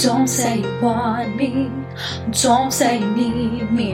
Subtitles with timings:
[0.00, 1.70] Don't say you want me,
[2.40, 3.92] don't say you need me.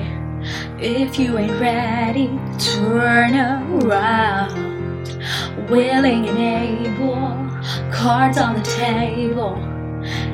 [0.79, 2.29] If you ain't ready,
[2.61, 5.08] turn around.
[5.68, 9.57] Willing and able, cards on the table.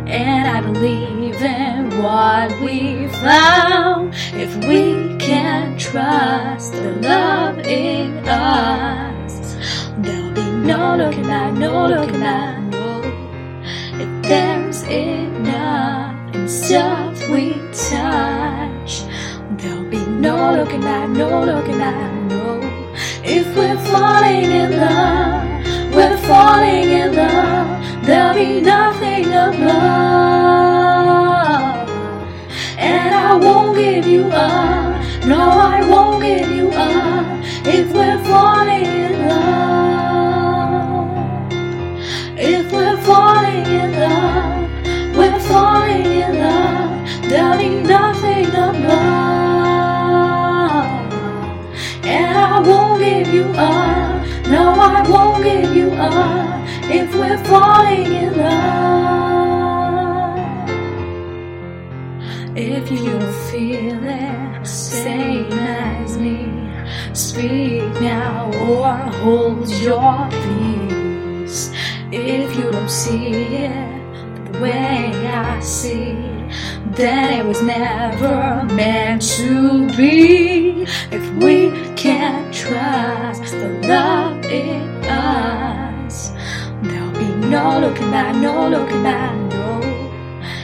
[0.07, 4.13] And I believe in what we found.
[4.35, 9.55] If we can trust the love in us,
[9.97, 12.63] there'll be no looking back, no looking back.
[13.95, 15.32] If there's in
[16.53, 19.05] stuff we touch,
[19.57, 22.61] there'll be no looking back, no looking back, no.
[23.25, 28.05] If we're falling in love, we're falling in love.
[28.05, 29.63] There'll be nothing above,
[32.79, 35.25] and I won't give you up.
[35.25, 37.27] No, I won't give you up.
[37.65, 39.62] If we're falling in love,
[56.91, 59.13] if we're falling in love.
[62.55, 63.19] If you
[63.51, 66.51] feel it, same as me.
[67.15, 68.89] Speak now or
[69.23, 71.71] hold your peace.
[72.11, 73.29] If you don't see
[73.67, 76.13] it the way I see,
[76.95, 80.87] then it was never meant to be.
[81.11, 85.62] If we can't trust the love in us,
[87.53, 89.79] no looking back, no looking back, no.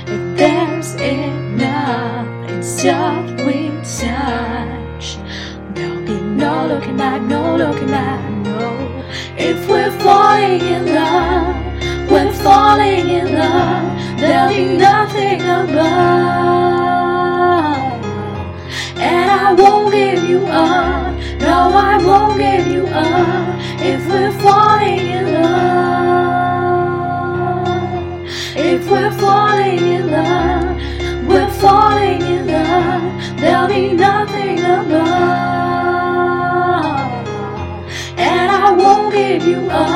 [0.07, 5.19] If there's enough in stuff we touch,
[5.75, 9.05] there'll be no looking back, no looking back, no.
[9.37, 14.19] If we're falling in love, we're falling in love.
[14.19, 15.77] There'll be nothing above,
[18.97, 21.13] and I won't give you up.
[21.39, 22.58] No, I won't give
[28.59, 30.77] if we're falling in love,
[31.29, 33.39] we're falling in love.
[33.39, 34.99] There'll be nothing above,
[38.19, 39.88] and I won't give you up.